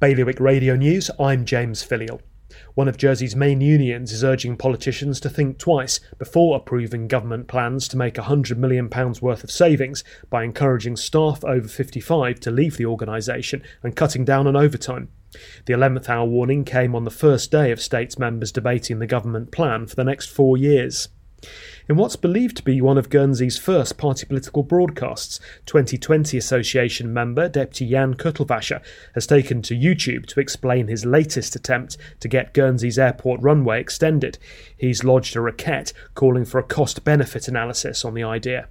Bailiwick 0.00 0.38
Radio 0.38 0.76
News, 0.76 1.10
I'm 1.18 1.44
James 1.44 1.84
Filleul. 1.84 2.20
One 2.76 2.86
of 2.86 2.96
Jersey's 2.96 3.34
main 3.34 3.60
unions 3.60 4.12
is 4.12 4.22
urging 4.22 4.56
politicians 4.56 5.18
to 5.18 5.28
think 5.28 5.58
twice 5.58 5.98
before 6.18 6.56
approving 6.56 7.08
government 7.08 7.48
plans 7.48 7.88
to 7.88 7.96
make 7.96 8.14
£100 8.14 8.58
million 8.58 8.88
worth 9.20 9.42
of 9.42 9.50
savings 9.50 10.04
by 10.30 10.44
encouraging 10.44 10.94
staff 10.94 11.44
over 11.44 11.66
55 11.66 12.38
to 12.38 12.50
leave 12.52 12.76
the 12.76 12.86
organisation 12.86 13.60
and 13.82 13.96
cutting 13.96 14.24
down 14.24 14.46
on 14.46 14.54
overtime. 14.54 15.08
The 15.66 15.72
11th 15.72 16.08
hour 16.08 16.26
warning 16.26 16.64
came 16.64 16.94
on 16.94 17.02
the 17.02 17.10
first 17.10 17.50
day 17.50 17.72
of 17.72 17.80
states 17.82 18.20
members 18.20 18.52
debating 18.52 19.00
the 19.00 19.06
government 19.08 19.50
plan 19.50 19.88
for 19.88 19.96
the 19.96 20.04
next 20.04 20.30
four 20.30 20.56
years. 20.56 21.08
In 21.88 21.96
what's 21.96 22.16
believed 22.16 22.56
to 22.58 22.62
be 22.62 22.80
one 22.80 22.98
of 22.98 23.10
Guernsey's 23.10 23.58
first 23.58 23.96
party 23.96 24.26
political 24.26 24.62
broadcasts, 24.62 25.40
2020 25.66 26.36
Association 26.36 27.12
member 27.12 27.48
Deputy 27.48 27.88
Jan 27.90 28.14
Kuttelwascher 28.14 28.82
has 29.14 29.26
taken 29.26 29.62
to 29.62 29.74
YouTube 29.74 30.26
to 30.26 30.40
explain 30.40 30.88
his 30.88 31.06
latest 31.06 31.56
attempt 31.56 31.96
to 32.20 32.28
get 32.28 32.54
Guernsey's 32.54 32.98
airport 32.98 33.40
runway 33.40 33.80
extended. 33.80 34.38
He's 34.76 35.04
lodged 35.04 35.36
a 35.36 35.38
requête 35.38 35.92
calling 36.14 36.44
for 36.44 36.58
a 36.58 36.64
cost 36.64 37.04
benefit 37.04 37.48
analysis 37.48 38.04
on 38.04 38.14
the 38.14 38.24
idea. 38.24 38.68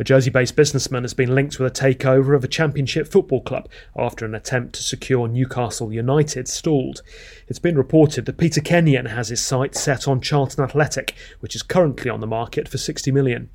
A 0.00 0.04
Jersey 0.04 0.30
based 0.30 0.54
businessman 0.54 1.02
has 1.02 1.12
been 1.12 1.34
linked 1.34 1.58
with 1.58 1.72
a 1.72 1.82
takeover 1.84 2.36
of 2.36 2.44
a 2.44 2.48
championship 2.48 3.08
football 3.08 3.40
club 3.40 3.68
after 3.96 4.24
an 4.24 4.32
attempt 4.32 4.76
to 4.76 4.82
secure 4.84 5.26
Newcastle 5.26 5.92
United 5.92 6.46
stalled. 6.46 7.02
It's 7.48 7.58
been 7.58 7.76
reported 7.76 8.24
that 8.26 8.38
Peter 8.38 8.60
Kenyon 8.60 9.06
has 9.06 9.30
his 9.30 9.40
sights 9.40 9.80
set 9.80 10.06
on 10.06 10.20
Charlton 10.20 10.62
Athletic, 10.62 11.16
which 11.40 11.56
is 11.56 11.64
currently 11.64 12.08
on 12.08 12.20
the 12.20 12.28
market 12.28 12.68
for 12.68 12.78
60 12.78 13.10
million. 13.10 13.50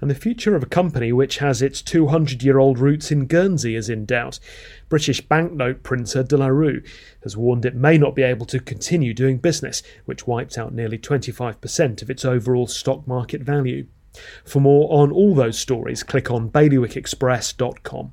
And 0.00 0.10
the 0.10 0.14
future 0.14 0.56
of 0.56 0.62
a 0.62 0.66
company 0.66 1.12
which 1.12 1.38
has 1.38 1.60
its 1.60 1.82
200 1.82 2.42
year 2.42 2.58
old 2.58 2.78
roots 2.78 3.10
in 3.10 3.26
Guernsey 3.26 3.76
is 3.76 3.90
in 3.90 4.06
doubt. 4.06 4.40
British 4.88 5.20
banknote 5.20 5.82
printer 5.82 6.22
De 6.22 6.38
La 6.38 6.46
Rue 6.46 6.82
has 7.22 7.36
warned 7.36 7.66
it 7.66 7.74
may 7.74 7.98
not 7.98 8.14
be 8.14 8.22
able 8.22 8.46
to 8.46 8.60
continue 8.60 9.12
doing 9.12 9.36
business, 9.36 9.82
which 10.06 10.26
wiped 10.26 10.56
out 10.56 10.72
nearly 10.72 10.96
25% 10.96 12.00
of 12.00 12.08
its 12.08 12.24
overall 12.24 12.66
stock 12.66 13.06
market 13.06 13.42
value. 13.42 13.86
For 14.44 14.60
more 14.60 14.88
on 14.92 15.10
all 15.12 15.34
those 15.34 15.58
stories, 15.58 16.02
click 16.02 16.30
on 16.30 16.50
bailiwickexpress.com. 16.50 18.12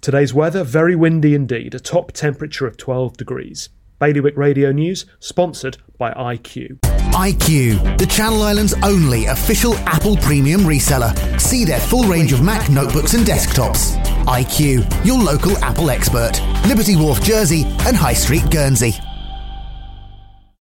Today's 0.00 0.32
weather 0.32 0.64
very 0.64 0.94
windy 0.94 1.34
indeed, 1.34 1.74
a 1.74 1.80
top 1.80 2.12
temperature 2.12 2.66
of 2.66 2.76
12 2.76 3.16
degrees. 3.16 3.68
Bailiwick 3.98 4.36
Radio 4.36 4.70
News, 4.70 5.06
sponsored 5.18 5.78
by 5.98 6.12
IQ. 6.12 6.78
IQ, 7.10 7.98
the 7.98 8.06
Channel 8.06 8.42
Islands' 8.42 8.74
only 8.84 9.26
official 9.26 9.74
Apple 9.78 10.16
premium 10.18 10.60
reseller. 10.60 11.40
See 11.40 11.64
their 11.64 11.80
full 11.80 12.04
range 12.04 12.32
of 12.32 12.40
Mac 12.40 12.70
notebooks 12.70 13.14
and 13.14 13.26
desktops. 13.26 13.96
IQ, 14.26 15.04
your 15.04 15.18
local 15.20 15.56
Apple 15.58 15.90
expert. 15.90 16.40
Liberty 16.68 16.94
Wharf, 16.94 17.20
Jersey, 17.22 17.64
and 17.86 17.96
High 17.96 18.12
Street, 18.12 18.48
Guernsey. 18.50 18.94